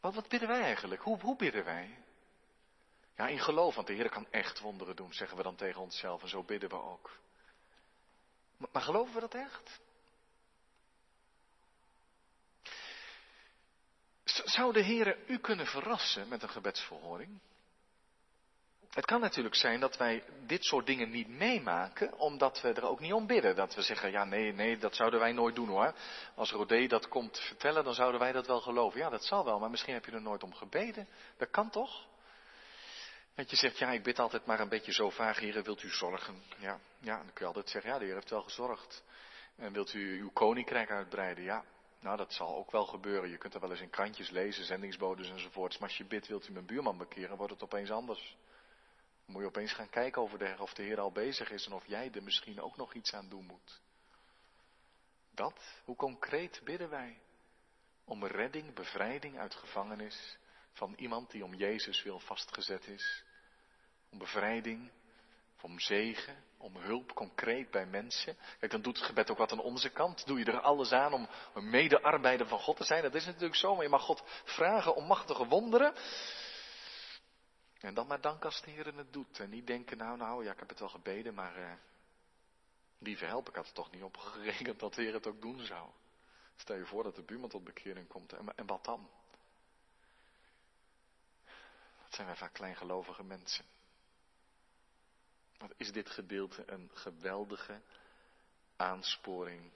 [0.00, 1.02] Wat, bidden wij eigenlijk?
[1.02, 1.98] Hoe, bidden wij?
[3.16, 6.22] Ja, in geloof, want de Heer kan echt wonderen doen, zeggen we dan tegen onszelf.
[6.22, 7.18] En zo bidden we ook.
[8.56, 9.80] Maar, maar geloven we dat echt?
[14.24, 17.40] Zou de Heer u kunnen verrassen met een gebedsverhoring?
[18.98, 23.00] Het kan natuurlijk zijn dat wij dit soort dingen niet meemaken, omdat we er ook
[23.00, 23.56] niet om bidden.
[23.56, 25.94] Dat we zeggen, ja nee, nee, dat zouden wij nooit doen hoor.
[26.34, 29.00] Als Rodé dat komt vertellen, dan zouden wij dat wel geloven.
[29.00, 31.08] Ja, dat zal wel, maar misschien heb je er nooit om gebeden.
[31.36, 32.06] Dat kan toch?
[33.34, 35.90] Dat je zegt, ja, ik bid altijd maar een beetje zo vaag, heren, wilt u
[35.90, 36.42] zorgen?
[36.56, 39.04] Ja, ja, dan kun je altijd zeggen, ja, de Heer heeft wel gezorgd.
[39.56, 41.44] En wilt u uw koninkrijk uitbreiden?
[41.44, 41.64] Ja,
[42.00, 43.30] nou, dat zal ook wel gebeuren.
[43.30, 45.78] Je kunt er wel eens in krantjes lezen, zendingsbodes enzovoorts.
[45.78, 48.36] Maar als je bidt, wilt u mijn buurman bekeren, wordt het opeens anders
[49.28, 51.86] moet je opeens gaan kijken over de, of de Heer al bezig is en of
[51.86, 53.80] jij er misschien ook nog iets aan doen moet.
[55.30, 57.20] Dat, hoe concreet bidden wij?
[58.04, 60.38] Om redding, bevrijding uit gevangenis
[60.72, 63.24] van iemand die om Jezus wil vastgezet is.
[64.10, 64.90] Om bevrijding,
[65.60, 68.36] om zegen, om hulp concreet bij mensen.
[68.58, 70.26] Kijk, dan doet het gebed ook wat aan onze kant.
[70.26, 73.02] Doe je er alles aan om een medearbeider van God te zijn?
[73.02, 75.94] Dat is natuurlijk zo, maar je mag God vragen om machtige wonderen.
[77.78, 79.40] En dan maar dank als de Heer het doet.
[79.40, 81.72] En niet denken, nou, nou, ja, ik heb het wel gebeden, maar uh,
[82.98, 85.60] lieve help, ik had er toch niet op gerekend dat de Heer het ook doen
[85.60, 85.90] zou.
[86.56, 88.32] Stel je voor dat de buurman tot bekering komt.
[88.32, 89.08] En, en wat dan?
[92.02, 93.64] Wat zijn wij vaak kleingelovige mensen.
[95.58, 97.80] Wat is dit gedeelte een geweldige
[98.76, 99.70] aansporing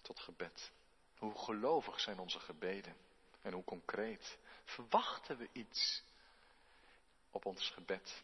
[0.00, 0.72] tot gebed.
[1.18, 2.96] Hoe gelovig zijn onze gebeden
[3.42, 4.38] en hoe concreet.
[4.64, 6.02] Verwachten we iets
[7.34, 8.22] op ons gebed.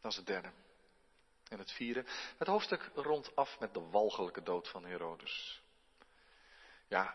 [0.00, 0.50] Dat is het derde.
[1.48, 2.04] En het vierde,
[2.38, 5.62] het hoofdstuk rondt af met de walgelijke dood van Herodes.
[6.88, 7.14] Ja,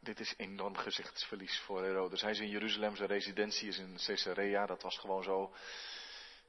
[0.00, 2.20] dit is enorm gezichtsverlies voor Herodes.
[2.20, 5.54] Hij is in Jeruzalem, zijn residentie is in Caesarea, dat was gewoon zo.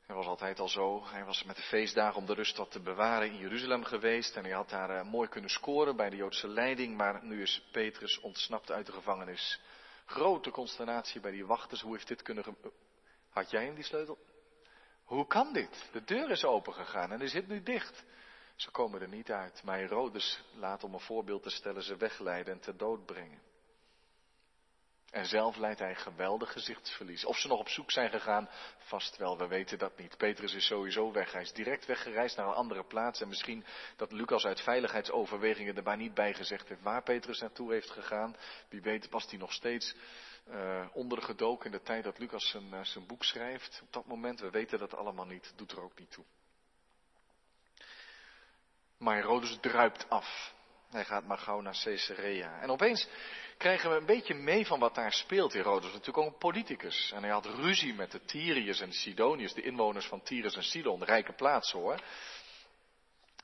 [0.08, 1.06] Hij was altijd al zo.
[1.06, 4.36] Hij was met de feestdagen om de rust wat te bewaren in Jeruzalem geweest.
[4.36, 6.98] En hij had daar uh, mooi kunnen scoren bij de Joodse leiding.
[6.98, 9.60] Maar nu is Petrus ontsnapt uit de gevangenis.
[10.08, 11.82] Grote consternatie bij die wachters.
[11.82, 12.58] Hoe heeft dit kunnen.
[13.30, 14.18] Had jij hem die sleutel?
[15.04, 15.90] Hoe kan dit?
[15.92, 18.04] De deur is opengegaan en hij zit nu dicht.
[18.56, 19.64] Ze komen er niet uit.
[19.64, 23.42] Maar Herodes laat om een voorbeeld te stellen ze wegleiden en ter dood brengen.
[25.12, 27.26] En zelf leidt hij geweldig gezichtsverlies.
[27.26, 30.18] Of ze nog op zoek zijn gegaan, vast wel, we weten dat niet.
[30.18, 31.32] Petrus is sowieso weg.
[31.32, 33.22] Hij is direct weggereisd naar een andere plaats.
[33.22, 33.66] En misschien
[33.96, 38.36] dat Lucas uit veiligheidsoverwegingen er maar niet bij gezegd heeft waar Petrus naartoe heeft gegaan.
[38.70, 39.96] Wie weet past hij nog steeds
[40.50, 43.82] uh, ondergedoken in de tijd dat Lucas zijn, uh, zijn boek schrijft.
[43.84, 46.26] Op dat moment, we weten dat allemaal niet, doet er ook niet toe.
[48.98, 50.54] Maar Herodes druipt af.
[50.90, 52.62] Hij gaat maar gauw naar Caesarea.
[52.62, 53.08] En opeens
[53.58, 55.54] krijgen we een beetje mee van wat daar speelt.
[55.54, 57.12] Herodes was natuurlijk ook een politicus.
[57.12, 61.04] En hij had ruzie met de Tyriërs en Sidoniërs, de inwoners van Tyrus en Sidon,
[61.04, 62.02] rijke plaatsen hoor.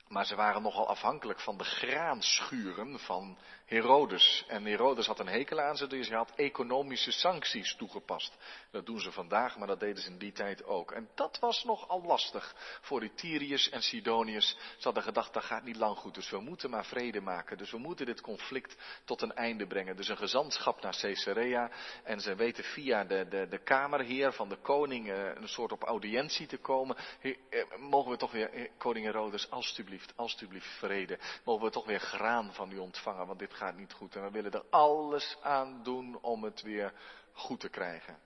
[0.08, 4.44] Maar ze waren nogal afhankelijk van de graanschuren van Herodes.
[4.48, 8.36] En Herodes had een hekel aan ze, dus hij had economische sancties toegepast.
[8.70, 10.92] Dat doen ze vandaag, maar dat deden ze in die tijd ook.
[10.92, 14.48] En dat was nogal lastig voor die Tyriërs en Sidoniërs.
[14.48, 17.58] Ze hadden gedacht, dat gaat niet lang goed, dus we moeten maar vrede maken.
[17.58, 19.96] Dus we moeten dit conflict tot een einde brengen.
[19.96, 21.70] Dus een gezantschap naar Caesarea.
[22.02, 25.82] En ze weten via de, de, de kamerheer van de koning eh, een soort op
[25.82, 26.96] audiëntie te komen.
[27.20, 27.30] Eh,
[27.78, 31.18] mogen we toch weer, koning Herodes, alstublieft, alstublieft vrede.
[31.44, 34.16] Mogen we toch weer graan van u ontvangen, want dit niet goed.
[34.16, 36.92] En we willen er alles aan doen om het weer
[37.32, 38.18] goed te krijgen.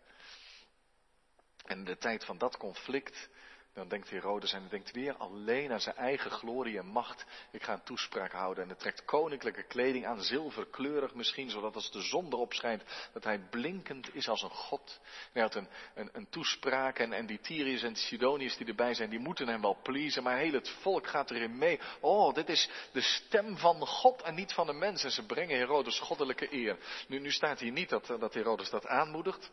[1.64, 3.28] En in de tijd van dat conflict,
[3.78, 7.24] dan denkt Herodes en denkt weer alleen aan zijn eigen glorie en macht.
[7.50, 11.90] Ik ga een toespraak houden en hij trekt koninklijke kleding aan, zilverkleurig misschien, zodat als
[11.90, 15.00] de zon erop schijnt, dat hij blinkend is als een god.
[15.32, 19.10] hij had een, een, een toespraak en, en die Tyriërs en Sidoniërs die erbij zijn,
[19.10, 21.80] die moeten hem wel pleasen, maar heel het volk gaat erin mee.
[22.00, 25.04] Oh, dit is de stem van God en niet van de mens.
[25.04, 26.78] En ze brengen Herodes goddelijke eer.
[27.08, 29.50] Nu, nu staat hier niet dat, dat Herodes dat aanmoedigt,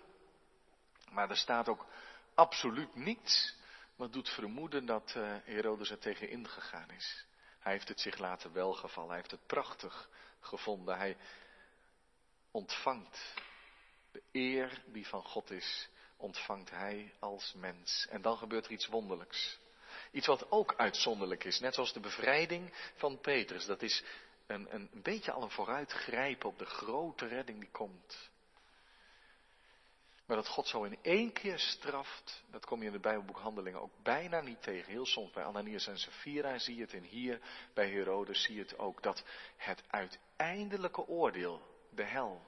[1.11, 1.85] maar er staat ook
[2.35, 3.55] absoluut niets
[3.95, 7.25] wat doet vermoeden dat uh, Herodes er tegen ingegaan is.
[7.60, 10.97] Hij heeft het zich laten welgevallen, hij heeft het prachtig gevonden.
[10.97, 11.17] Hij
[12.51, 13.34] ontvangt
[14.12, 18.08] de eer die van God is, ontvangt hij als mens.
[18.10, 19.60] En dan gebeurt er iets wonderlijks.
[20.12, 23.65] Iets wat ook uitzonderlijk is, net zoals de bevrijding van Petrus.
[23.65, 24.03] Dat is
[24.47, 28.29] een, een, een beetje al een vooruitgrijpen op de grote redding die komt.
[30.25, 33.81] Maar dat God zo in één keer straft, dat kom je in het Bijbelboek Handelingen
[33.81, 34.91] ook bijna niet tegen.
[34.91, 37.41] Heel soms bij Ananias en Sapphira zie je het en hier
[37.73, 39.03] bij Herodes zie je het ook.
[39.03, 39.23] Dat
[39.57, 42.41] het uiteindelijke oordeel, de hel,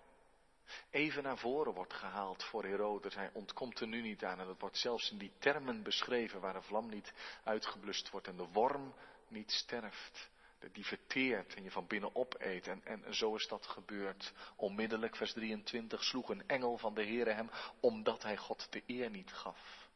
[0.90, 3.16] even naar voren wordt gehaald voor Herodes.
[3.16, 6.54] Hij ontkomt er nu niet aan en dat wordt zelfs in die termen beschreven waar
[6.54, 7.14] de vlam niet
[7.44, 8.94] uitgeblust wordt en de worm
[9.28, 10.30] niet sterft
[10.72, 12.68] die verteert en je van binnen opeet.
[12.68, 14.34] En, en zo is dat gebeurd.
[14.56, 19.10] Onmiddellijk, vers 23, sloeg een engel van de Heere hem, omdat hij God de eer
[19.10, 19.87] niet gaf.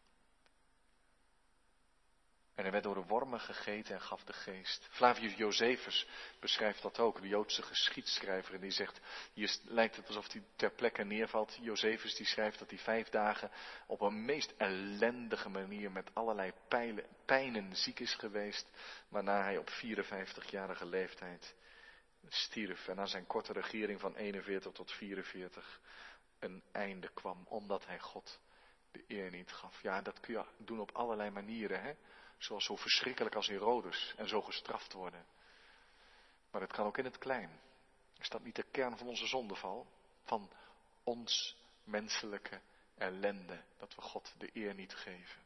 [2.55, 4.87] En hij werd door de wormen gegeten en gaf de geest.
[4.91, 6.07] Flavius Josephus
[6.39, 8.53] beschrijft dat ook, de Joodse geschiedschrijver.
[8.53, 9.01] En die zegt,
[9.33, 11.57] hier lijkt het alsof hij ter plekke neervalt.
[11.61, 13.51] Josephus die schrijft dat hij vijf dagen
[13.87, 18.69] op een meest ellendige manier met allerlei pijlen, pijnen ziek is geweest.
[19.09, 21.55] Waarna hij op 54-jarige leeftijd
[22.27, 22.87] stierf.
[22.87, 25.79] En aan zijn korte regering van 41 tot 44
[26.39, 27.45] een einde kwam.
[27.47, 28.39] Omdat hij God
[28.91, 29.81] de eer niet gaf.
[29.81, 31.81] Ja, dat kun je doen op allerlei manieren.
[31.81, 31.93] Hè?
[32.41, 35.25] Zoals zo verschrikkelijk als Herodes en zo gestraft worden.
[36.51, 37.59] Maar het kan ook in het klein.
[38.19, 39.87] Is dat niet de kern van onze zondeval?
[40.23, 40.51] Van
[41.03, 42.61] ons menselijke
[42.97, 45.41] ellende, dat we God de eer niet geven.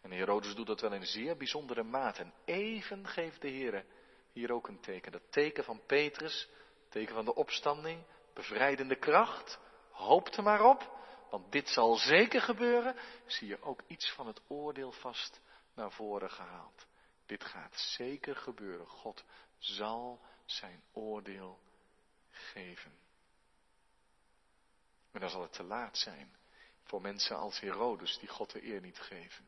[0.00, 2.22] En Herodes doet dat wel in zeer bijzondere mate.
[2.22, 3.84] En even geeft de Heer
[4.32, 5.12] hier ook een teken.
[5.12, 6.48] Dat teken van Petrus,
[6.88, 9.58] teken van de opstanding, bevrijdende kracht.
[9.90, 10.98] Hoop er maar op,
[11.30, 12.96] want dit zal zeker gebeuren.
[13.26, 15.40] Zie je ook iets van het oordeel vast
[15.78, 16.86] naar voren gehaald.
[17.26, 18.86] Dit gaat zeker gebeuren.
[18.86, 19.24] God
[19.58, 21.60] zal zijn oordeel
[22.30, 22.98] geven.
[25.10, 26.36] Maar dan zal het te laat zijn
[26.82, 29.44] voor mensen als Herodes die God de eer niet geven.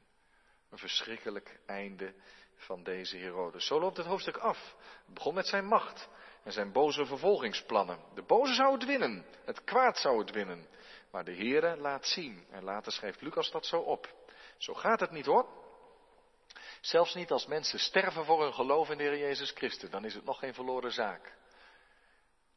[0.70, 2.14] Een verschrikkelijk einde
[2.56, 3.66] van deze Herodes.
[3.66, 4.76] Zo loopt het hoofdstuk af.
[5.04, 6.08] Het begon met zijn macht
[6.42, 7.98] en zijn boze vervolgingsplannen.
[8.14, 10.68] De boze zou het winnen, het kwaad zou het winnen.
[11.10, 14.14] Maar de Heere laat zien, en later schrijft Lucas dat zo op.
[14.58, 15.48] Zo gaat het niet hoor.
[16.80, 20.14] Zelfs niet als mensen sterven voor hun geloof in de Heer Jezus Christus, dan is
[20.14, 21.38] het nog geen verloren zaak.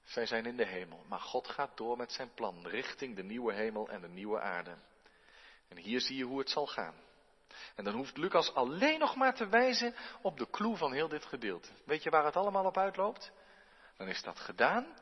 [0.04, 3.54] Zij zijn in de hemel, maar God gaat door met zijn plan richting de nieuwe
[3.54, 4.78] hemel en de nieuwe aarde.
[5.68, 6.96] En hier zie je hoe het zal gaan.
[7.76, 11.26] En dan hoeft Lucas alleen nog maar te wijzen op de clue van heel dit
[11.26, 11.70] gedeelte.
[11.86, 13.32] Weet je waar het allemaal op uitloopt?
[13.98, 14.98] Dan is dat gedaan.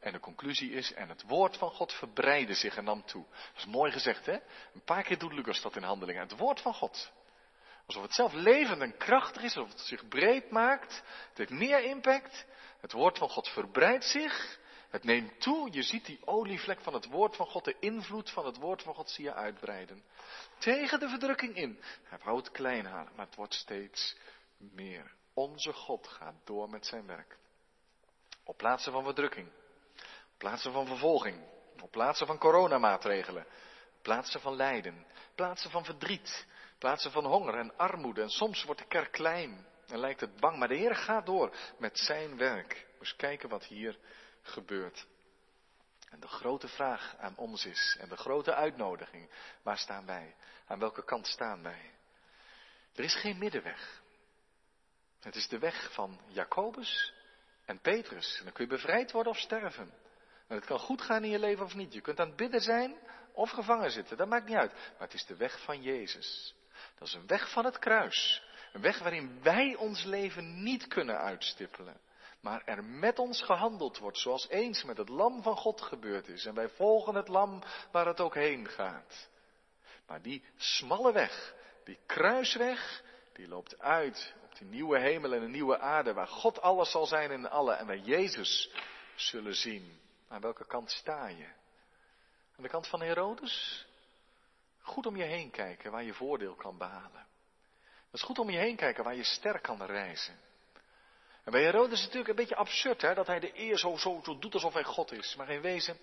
[0.00, 3.24] En de conclusie is, en het woord van God verbreidde zich en nam toe.
[3.30, 4.38] Dat is mooi gezegd, hè?
[4.74, 6.22] Een paar keer doet Lucas dat in handelingen.
[6.22, 7.12] Het woord van God.
[7.86, 11.02] Alsof het zelf levend en krachtig is, alsof het zich breed maakt.
[11.28, 12.44] Het heeft meer impact.
[12.80, 14.58] Het woord van God verbreidt zich.
[14.90, 15.68] Het neemt toe.
[15.72, 18.94] Je ziet die olievlek van het woord van God, de invloed van het woord van
[18.94, 20.04] God zie je uitbreiden.
[20.58, 21.80] Tegen de verdrukking in.
[22.02, 24.16] Hij wou het klein halen, maar het wordt steeds
[24.58, 25.14] meer.
[25.34, 27.38] Onze God gaat door met zijn werk.
[28.44, 29.48] Op plaatsen van verdrukking.
[30.32, 31.42] Op plaatsen van vervolging.
[31.82, 33.46] Op plaatsen van coronamaatregelen.
[34.02, 35.06] Plaatsen van lijden.
[35.34, 36.46] Plaatsen van verdriet.
[36.78, 38.22] Plaatsen van honger en armoede.
[38.22, 39.66] En soms wordt de kerk klein.
[39.86, 40.58] En lijkt het bang.
[40.58, 42.86] Maar de Heer gaat door met zijn werk.
[42.98, 43.98] Dus kijken wat hier
[44.42, 45.06] gebeurt.
[46.10, 49.30] En de grote vraag aan ons is, en de grote uitnodiging,
[49.62, 50.34] waar staan wij?
[50.66, 51.94] Aan welke kant staan wij?
[52.94, 54.02] Er is geen middenweg.
[55.20, 57.12] Het is de weg van Jacobus
[57.64, 58.36] en Petrus.
[58.38, 59.94] En dan kun je bevrijd worden of sterven.
[60.46, 61.92] En het kan goed gaan in je leven of niet.
[61.92, 62.96] Je kunt aan het bidden zijn
[63.32, 64.16] of gevangen zitten.
[64.16, 64.72] Dat maakt niet uit.
[64.72, 66.54] Maar het is de weg van Jezus.
[66.98, 68.42] Dat is een weg van het kruis.
[68.72, 72.00] Een weg waarin wij ons leven niet kunnen uitstippelen
[72.46, 76.44] maar er met ons gehandeld wordt, zoals eens met het lam van God gebeurd is.
[76.44, 79.28] En wij volgen het lam waar het ook heen gaat.
[80.06, 85.50] Maar die smalle weg, die kruisweg, die loopt uit op die nieuwe hemel en een
[85.50, 88.70] nieuwe aarde, waar God alles zal zijn in alle en wij Jezus
[89.14, 90.00] zullen zien.
[90.28, 91.46] Aan welke kant sta je?
[92.56, 93.85] Aan de kant van Herodes?
[94.86, 97.26] Goed om je heen kijken waar je voordeel kan behalen.
[97.82, 100.38] Het is goed om je heen kijken waar je sterk kan reizen.
[101.44, 103.96] En bij Herodes is het natuurlijk een beetje absurd, hè, dat hij de eer zo,
[103.96, 105.36] zo, doet alsof hij God is.
[105.36, 105.98] Maar in wezen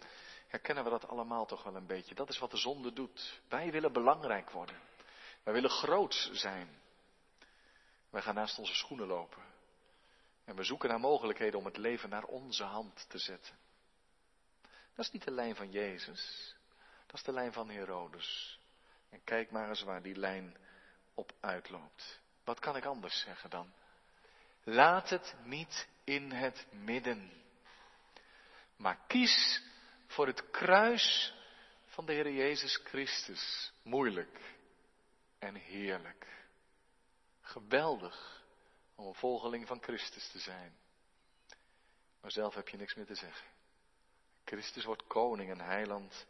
[0.48, 2.16] herkennen we dat allemaal toch wel een beetje.
[2.16, 3.42] Dat is wat de zonde doet.
[3.50, 4.80] Wij willen belangrijk worden.
[5.44, 6.82] Wij willen groot zijn.
[8.10, 9.44] Wij gaan naast onze schoenen lopen.
[10.46, 13.56] En we zoeken naar mogelijkheden om het leven naar onze hand te zetten.
[14.96, 16.56] Dat is niet de lijn van Jezus.
[17.06, 18.62] Dat is de lijn van Herodes.
[19.14, 20.58] En kijk maar eens waar die lijn
[21.14, 22.22] op uitloopt.
[22.44, 23.74] Wat kan ik anders zeggen dan?
[24.64, 27.32] Laat het niet in het midden.
[28.76, 29.62] Maar kies
[30.08, 31.34] voor het kruis
[31.86, 33.74] van de Heer Jezus Christus.
[33.82, 34.56] Moeilijk
[35.40, 36.28] en heerlijk.
[37.42, 38.44] Geweldig
[38.96, 40.78] om een volgeling van Christus te zijn.
[42.22, 43.48] Maar zelf heb je niks meer te zeggen.
[44.46, 46.26] Christus wordt koning en heiland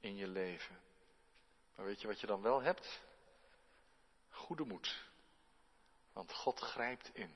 [0.00, 0.84] in je leven.
[1.76, 3.02] Maar weet je wat je dan wel hebt?
[4.30, 5.04] Goede moed.
[6.12, 7.34] Want God grijpt in.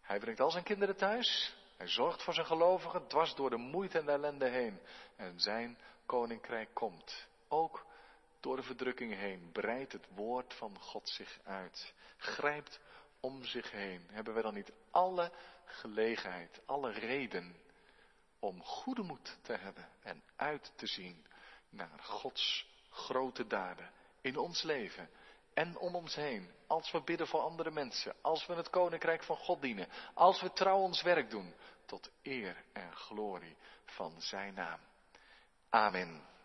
[0.00, 1.54] Hij brengt al zijn kinderen thuis.
[1.76, 4.80] Hij zorgt voor zijn gelovigen dwars door de moeite en de ellende heen.
[5.16, 7.26] En zijn koninkrijk komt.
[7.48, 7.86] Ook
[8.40, 11.94] door de verdrukking heen breidt het woord van God zich uit.
[12.16, 12.80] Grijpt
[13.20, 14.06] om zich heen.
[14.10, 15.32] Hebben we dan niet alle
[15.64, 17.56] gelegenheid, alle reden
[18.38, 21.26] om goede moed te hebben en uit te zien
[21.68, 23.90] naar Gods grote daden
[24.20, 25.08] in ons leven
[25.54, 26.50] en om ons heen.
[26.66, 28.14] Als we bidden voor andere mensen.
[28.20, 29.88] Als we het koninkrijk van God dienen.
[30.14, 31.54] Als we trouw ons werk doen.
[31.86, 34.80] Tot eer en glorie van zijn naam.
[35.70, 36.35] Amen.